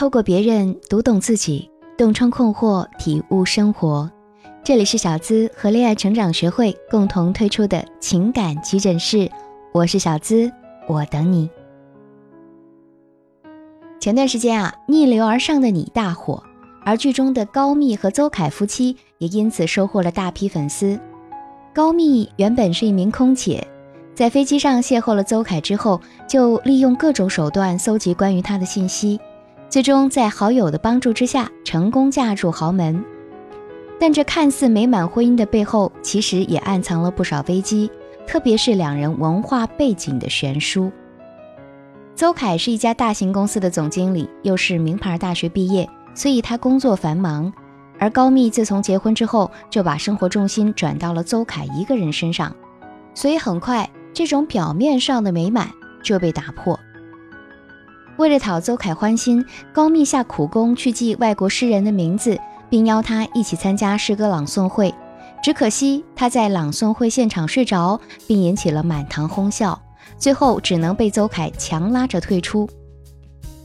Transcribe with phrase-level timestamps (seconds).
[0.00, 4.10] 透过别人读懂自己，洞穿困惑，体悟生活。
[4.64, 9.30] 这里是小资和恋爱成长学会共同推出的情感急诊室，
[9.74, 10.50] 我是小资，
[10.88, 11.50] 我等你。
[14.00, 16.42] 前段时间啊，逆流而上的你大火，
[16.82, 20.98] 而剧中的高密和邹凯夫妻也因此收获了大批粉丝。
[21.74, 23.62] 高密原本是一名空姐。
[24.14, 29.20] 在飞机上邂逅了邹凯之后，就利用各种手段搜集关于他的信息，
[29.70, 33.02] 最终在好友的帮助之下成功嫁入豪门。
[34.00, 37.88] 但这看似美满婚姻的背后，其实也暗藏了不少危机，
[38.26, 40.90] 特别是两人文化背景的悬殊。
[42.16, 47.52] 邹凯是一家大型公司的总经理，又是名牌大学毕业，所以他工作繁忙。
[47.98, 52.54] 而高密自从结婚之后，就把生活重心转到了邹凯一个人身上，
[53.14, 53.88] 所以很快。
[54.12, 55.70] 这种表面上的美满
[56.02, 56.78] 就被打破。
[58.20, 59.42] 为了讨邹凯欢心，
[59.72, 64.94] 高密下苦功去记外国诗人的名字，并邀他一起参加诗歌朗诵会。
[65.42, 69.80] 只可惜他在朗诵会现场睡着，并引起了满堂哄笑，
[70.18, 72.68] 最后只能被邹凯强拉着退出。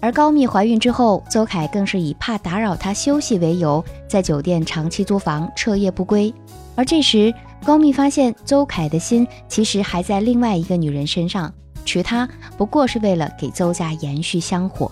[0.00, 6.30] 而高密怀孕之后，邹凯更是以怕打扰她休息为由，在酒店长期租房，彻夜不归。
[6.76, 7.32] 而这时，
[7.64, 11.50] 高密发现邹凯的心其实还在另外一个女人身上，
[11.84, 14.90] 娶她不过是为了给邹家延续香火。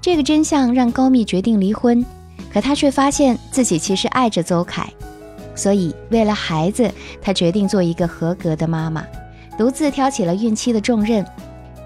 [0.00, 2.04] 这个真相让高密决定离婚，
[2.52, 4.90] 可她却发现自己其实爱着邹凯，
[5.54, 9.04] 所以为了孩子，她决定做一个合格的妈妈，
[9.58, 11.24] 独自挑起了孕期的重任。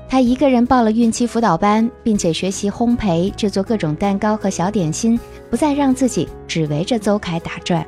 [0.09, 5.19] 她一个人报了孕期辅导班，并且学习烘焙、制作各种蛋糕和小点心，
[5.51, 7.85] 不再让自己只围着邹凯打转。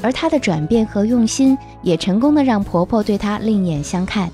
[0.00, 4.30] 而她的转变和用心，也成功的让婆婆对她另眼相看。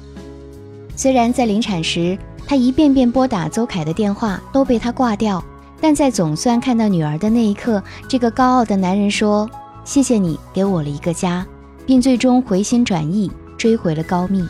[0.96, 5.42] 虽然在临产时，她一遍遍拨打邹凯的电话都被他挂掉，
[5.80, 9.48] 但在总算看到女儿的那一刻，这个高傲的男人说
[9.84, 11.46] ：“谢谢你给我了一个家。”
[11.86, 14.42] 并最终回心转意，追回了高密。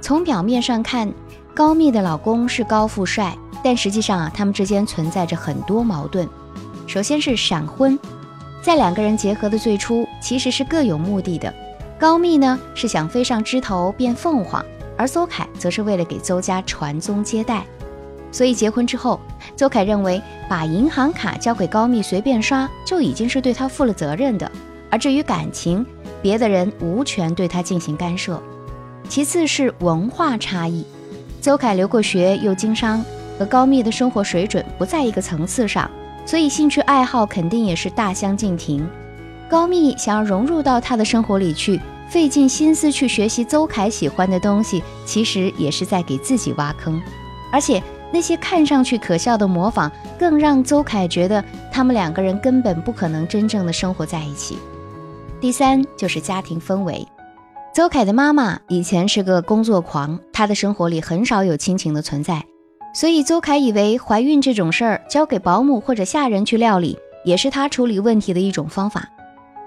[0.00, 1.12] 从表面上看，
[1.52, 6.26] 高密的老公是高富帅，但实际上啊，他们之间存在着很多矛盾。
[6.86, 7.98] 首先是闪婚，
[8.62, 11.52] 在两个人结合的最初，其实是各有目的的。
[12.04, 14.62] 高密呢是想飞上枝头变凤凰，
[14.94, 17.64] 而邹凯则是为了给邹家传宗接代。
[18.30, 19.18] 所以结婚之后，
[19.56, 24.52] 邹凯认为把银行卡交给高密随便刷就已经是对他负了责任的，
[24.90, 25.86] 而至于感情，
[26.20, 28.38] 别的人无权对他进行干涉。
[29.08, 30.84] 其次是文化差异，
[31.40, 33.02] 邹凯留过学又经商，
[33.38, 35.90] 和高密的生活水准不在一个层次上。
[36.26, 38.86] 所以兴趣爱好肯定也是大相径庭。
[39.48, 47.00] 高密想要融入到他的生活里去，费尽心思去学习邹凯喜欢的东西，其实也是在给自己挖坑。
[47.50, 47.82] 而且
[48.12, 54.58] 那些看上去可笑的模仿，更让邹凯觉得他们两个人根本不可能真正的生活在一起。
[55.40, 57.06] 第三就是家庭氛围。
[57.72, 62.44] 邹凯的妈妈以前是个工作狂，她的生活里很少有亲情的存在。
[62.94, 69.08] 所以邹凯以为怀孕这种事儿交给保姆或者下人去料理，也是他处理问题的一种方法。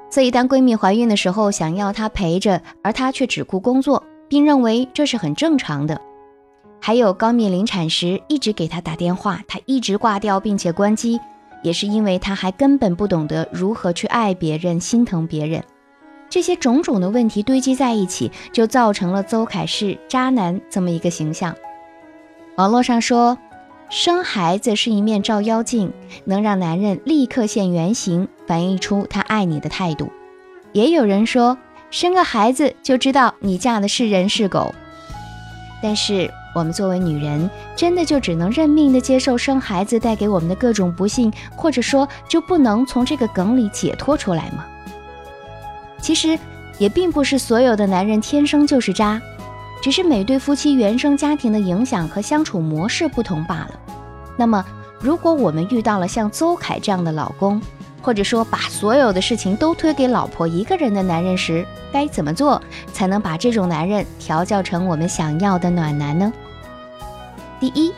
[0.09, 5.99] 所以当闺蜜怀孕的时候，想要她陪着，而她却只顾工作，并认为这是很正常的。
[6.79, 11.19] 还有高敏临产时一直给她打电话，她一直挂掉并且关机，
[11.63, 15.63] 也是因为她还根本不懂得如何去爱别人、心疼别人。
[16.29, 21.55] 这些种种的问题堆积在一起，就造成了邹凯是渣男这么一个形象。
[22.57, 23.37] 网络上说，
[23.89, 25.91] 生孩子是一面照妖镜，
[26.25, 30.11] 能让男人立刻现原形，反映出他爱你的态度。
[30.71, 31.57] 也有人说，
[31.91, 34.73] 生个孩子就知道你嫁的是人是狗。
[35.83, 44.65] 但是我们作为女人，真的就只能认命的接受生孩子带给我们的各种不幸，或者说就不能从这个梗里解脱出来吗？
[46.01, 46.39] 其实，
[46.79, 49.21] 也并不是所有的男人天生就是渣。
[49.79, 53.79] 只是每对夫妻原生家庭的影响和相处模式不同罢了。
[54.35, 54.65] 那么，
[54.99, 57.61] 如果我们遇到了像邹凯这样的老公，
[58.01, 62.61] 或者说把所有的事情都推给老婆一个人的男人时，该怎么做
[62.93, 66.31] 才能把这种男人调教成我们想要的暖男呢？
[67.59, 67.91] 第一，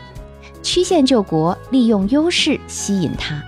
[0.62, 3.42] 曲线救国，利用优势吸引他。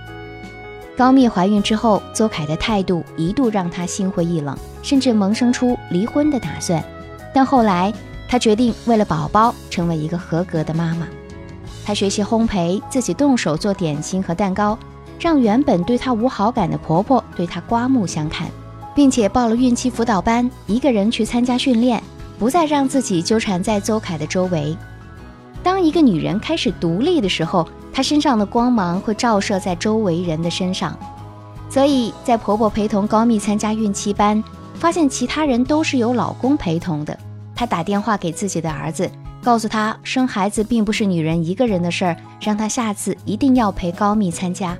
[0.95, 6.83] 高密怀孕之后，邹凯的态度一度让他心灰意冷，甚至萌生出离婚的打算，
[7.33, 7.93] 但后来。
[8.25, 11.07] 她决定为了宝宝成为一个合格的妈妈。
[11.85, 14.75] 她学习烘焙，自己动手做点心和蛋糕，
[15.19, 18.47] 让原本对她无好感的婆婆对她刮目相看，
[18.95, 22.01] 并且报了孕期辅导班，一个人去参加训练，
[22.37, 24.75] 不再让自己纠缠在邹凯的周围。
[25.61, 30.97] 当一个女人开始独立的时候，她身上的光芒会照射在周围人的身上。
[31.69, 34.43] 所以在婆婆陪同高蜜参加孕期班，
[34.75, 37.17] 发现其他人都是有老公陪同的，
[37.55, 39.09] 她打电话给自己的儿子，
[39.41, 44.77] 告诉他生孩子并不是女人一个人的事儿，让他下次一定要陪高蜜参加。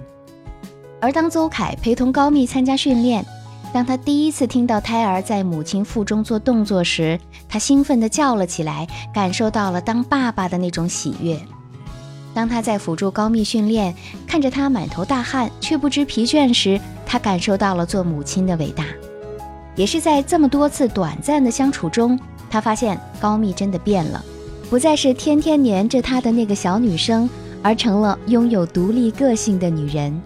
[1.03, 3.25] 而当邹凯陪同高密参加训练，
[3.73, 7.19] 当他第一次听到胎儿在母亲腹中做动作时，
[7.50, 11.38] 他兴奋地叫了起来，感受到了当爸爸的那种喜悦。
[12.33, 13.94] 当他在辅助高密训练，
[14.25, 18.85] 看着她满头大汗却不知疲倦时，他感受到了做母亲的伟大。
[19.75, 22.17] 也是在这么多次短暂的相处中，
[22.50, 24.23] 他发现高密真的变了，
[24.69, 27.29] 不再是天天黏着他的那个小女生，
[27.61, 30.21] 而成了拥有独立个性的女人。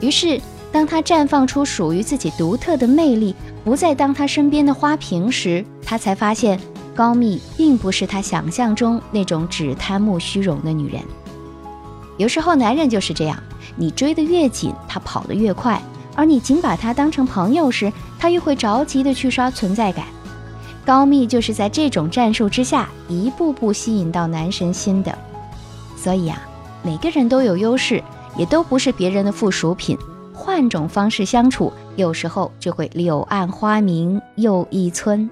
[0.00, 0.40] 于是。
[0.72, 3.34] 当他绽放出属于自己独特的魅力，
[3.64, 6.60] 不再当他身边的花瓶时，他才发现
[6.94, 11.00] 高密并不是他想象中那种只贪慕虚荣的女人。
[12.18, 13.42] 有时候男人就是这样，
[13.74, 15.80] 你追得越紧，他跑得越快；
[16.14, 20.04] 而你仅把他当成朋友时，他又会着急的去刷存在感。
[20.84, 25.16] 高密就是在这种战术之下，一步步吸引到男神心的。
[25.96, 26.38] 所以啊，
[26.82, 28.02] 每个人都有优势，
[28.36, 29.96] 也都不是别人的附属品。
[30.32, 35.28] 换种方式相处，有时候就会柳暗花明又一村。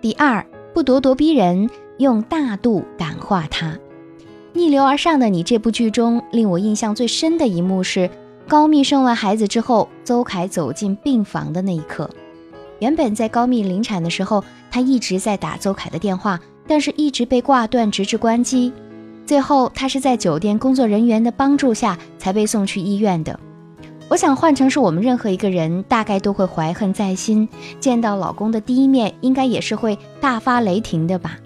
[0.00, 1.68] 第二，不咄咄逼人，
[1.98, 3.78] 用大度感化他。
[4.52, 8.08] 逆流而上的你这部剧中，令我印象最深的一幕是
[8.48, 12.08] 高密生完孩子之后，邹凯走进病房的那一刻。
[12.78, 18.72] 原本在高密临产的时候，他一直在打邹凯的电话，但是一直被挂断，直至关机。
[19.26, 23.38] 最后，她是在酒店工作人员的帮助下才被送去医院的。
[24.08, 27.48] 我想换成是我们任何一个人，大概都会怀恨在心，
[27.80, 31.36] 见到老公的第一面，应该也是会大发雷霆的吧。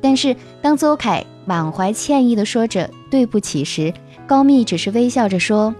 [0.00, 3.92] 但是当邹凯满怀歉意地说着对不起时，
[4.26, 5.74] 高蜜只是微笑着说：“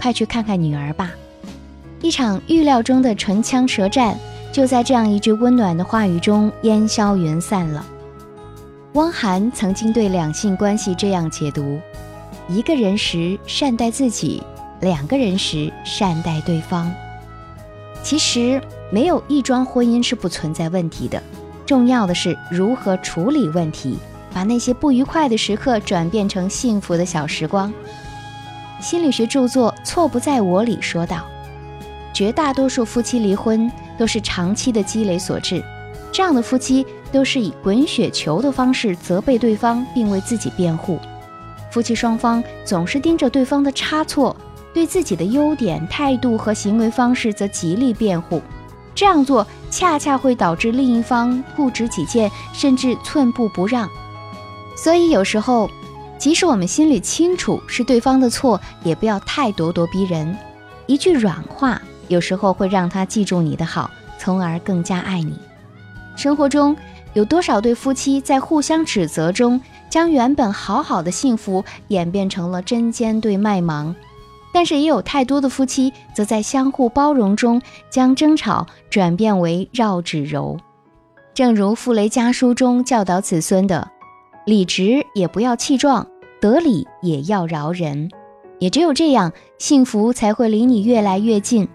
[0.00, 1.12] 快去看看女儿吧。”
[2.02, 4.18] 一场预料中的唇枪舌战，
[4.50, 7.86] 就在这样一句温暖的话语中烟消云散了。
[8.94, 11.80] 汪涵曾经对两性关系这样解读：
[12.46, 14.42] 一个人时善待自己，
[14.82, 16.92] 两个人时善待对方。
[18.02, 18.60] 其实
[18.90, 21.22] 没有一桩婚姻是不存在问题的，
[21.64, 23.98] 重要的是如何处理问题，
[24.34, 27.72] 把那些不愉快的时刻转变成幸福的小时光。
[28.78, 31.24] 心理学著作《错不在我》里说道：
[32.12, 35.64] 绝大多数夫妻离婚都是长期的积累所致。
[36.12, 40.98] 这样的夫妻都是以滚雪球的方式责备对方，并为自己辩护。
[41.70, 44.34] 夫妻双方总是盯着对方的差错，
[44.74, 48.42] 对自己的优点、态度和行为方式则极力辩护。
[48.94, 53.88] 这样做恰恰会导致另一方固执己见，甚至寸步不让。
[54.76, 55.70] 所以有时候，
[56.18, 60.36] 即使我们心里清楚是对方的错，也不要太咄咄逼人。
[60.86, 65.38] 一句软话，有时候会让他记住你的好，从而更加爱你。
[66.16, 66.76] 生活中
[67.14, 69.60] 有多少对夫妻在互相指责中，
[69.90, 73.94] 将原本好好的幸福演变成了针尖对麦芒？
[74.52, 77.60] 但是也有太多的夫妻，则在相互包容中，
[77.90, 80.58] 将争吵转变为绕指柔。
[81.34, 83.90] 正如傅雷家书中教导子孙的
[84.46, 86.06] ：“理直也不要气壮，
[86.40, 88.10] 得理也要饶人。”
[88.58, 91.68] 也只有这样，幸福才会离你越来越近。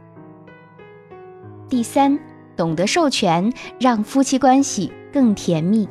[1.69, 2.17] 第三。
[2.55, 5.89] 懂得授权，让夫妻关系更甜蜜。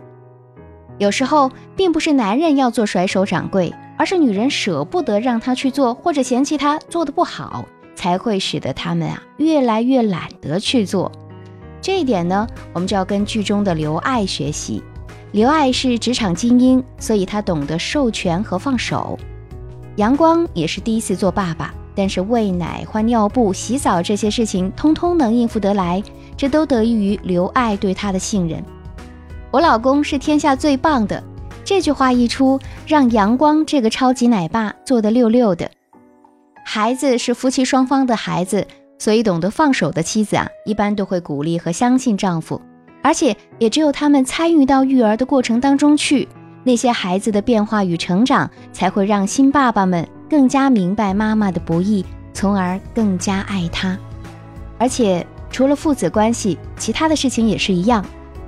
[0.98, 7.64] 有时候，并不是男人要做甩手掌柜，而是女人舍不得让他去做，或者嫌弃他做的不好，
[7.96, 11.10] 才会使得他们啊越来越懒得去做。
[11.80, 14.80] 这一点呢，我们就要跟剧中的刘爱学习。
[15.32, 19.18] 刘爱是职场精英，所以她懂得授权和放手。
[19.96, 26.00] 阳光也是第一次做爸爸，但是喂奶、换尿布、洗澡这些事情，通通能应付得来。
[26.36, 28.62] 这都得益于刘爱对他的信任。
[29.56, 31.24] 我老公是天下最棒的，
[31.64, 35.70] 这句话一出，让阳光这个超级奶爸做得溜溜的。
[36.62, 38.66] 孩子是夫妻双方的孩子，
[38.98, 42.60] 所以懂得放手的妻子啊，一般都会鼓励和相信丈夫，
[43.02, 46.28] 而且也只有他们参与到育儿的过程当中去，
[46.62, 53.96] 那些孩子的变化与成长，才会让新爸爸们更加明白妈妈的不易，从而更加爱她，
[54.76, 55.26] 而且。
[55.48, 58.04] 除了父子关系，其他的事情也是一样，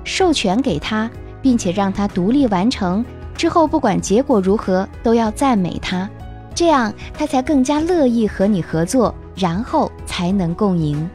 [0.09, 1.07] 授权给他，
[1.39, 6.09] 并且让他独立完成之后，不管结果如何，都要赞美他，
[6.55, 11.07] 这样他才更加乐意和你合作，然后才能共赢。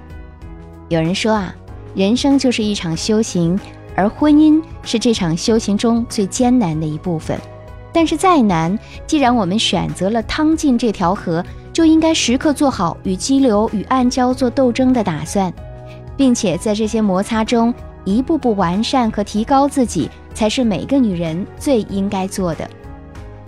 [0.89, 1.53] 有人说啊，
[1.97, 3.59] 人生就是一场修行，
[3.97, 7.37] 而婚姻是这场修行中最艰难的一部分。
[7.93, 15.53] 但是再难，既然我们选择了趟进这条河，就应该时刻做好与激流与暗礁做斗争的打算，
[16.17, 17.75] 并且在这些摩擦中
[18.05, 22.69] 一步步完善和提高自己，才是每个女人最应该做的。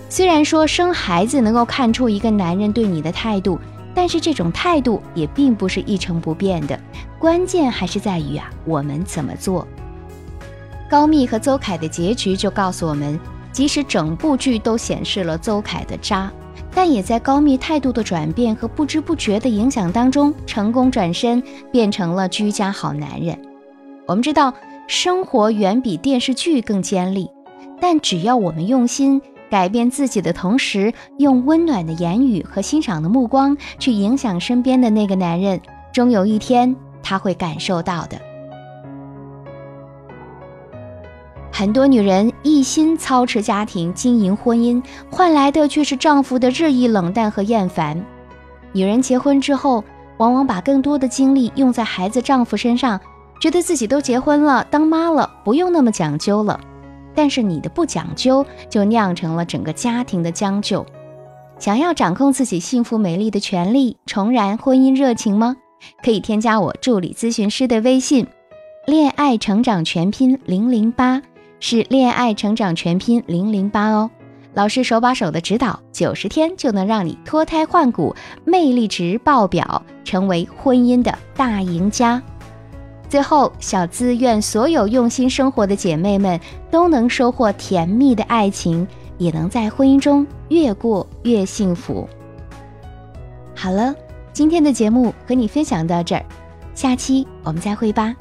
[0.09, 3.59] 虽然说生孩子能够看出一个男人对你的态度，
[3.95, 6.79] 但是这种态度也并不是一成不变的，
[7.19, 9.67] 关键还是在于啊，我们怎么做。
[10.89, 13.19] 高密和邹凯的结局就告诉我们。
[13.53, 16.31] 即使整部剧都显示了邹凯的渣，
[16.75, 23.35] 但也在高密态度的转变和不知不觉的影响当中，成功转身变成了居家好男人。
[24.07, 24.55] 我们知道，
[24.87, 27.29] 生活远比电视剧更尖利，
[27.81, 29.21] 但只要我们用心
[29.51, 35.61] 改变自己的同时，用温暖的言语和欣赏的目光去影响身边的那个男人，
[35.93, 38.17] 终有一天他会感受到的。
[41.51, 48.01] 很多女人一心操持家庭、经营婚姻，换来的却是丈夫的日益冷淡和厌烦。
[48.71, 49.83] 女人结婚之后，
[50.19, 53.01] 往往把更多的精力用在孩子、丈夫身上，
[53.41, 56.59] 觉得自己都结婚了、当妈了，不用那么讲究了。
[57.15, 60.85] 但是你的不讲究，就酿成了整个家庭的将就。
[61.59, 65.57] 想要掌控自己幸福美丽的权利，重燃婚姻热情吗？
[66.03, 68.27] 可以添加我助理咨询师的微信：
[68.87, 71.23] 恋爱成长全拼零零八。
[71.59, 74.11] 是恋爱成长全拼零零八哦，
[74.53, 78.15] 老师手把手的指导，九十天就能让你脱胎换骨，
[78.45, 82.23] 魅力值爆表，成为婚姻的大赢家。
[83.09, 86.39] 最后，小资愿所有用心生活的姐妹们
[86.71, 88.87] 都能收获甜蜜的爱情，
[89.17, 92.09] 也能在婚姻中越过越幸福。
[93.55, 93.95] 好了，
[94.33, 96.25] 今天的节目和你分享到这儿，
[96.75, 98.15] 下期我们再会吧。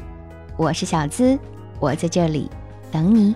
[0.55, 1.37] 我是小资，
[1.79, 2.49] 我在这里。
[2.91, 3.35] 等你。